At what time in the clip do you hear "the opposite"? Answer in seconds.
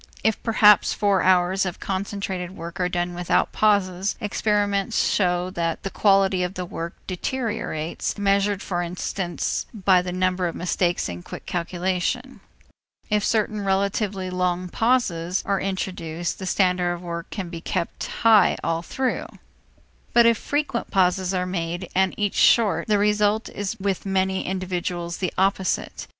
25.17-26.07